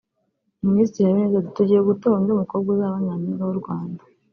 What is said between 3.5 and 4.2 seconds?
Rwanda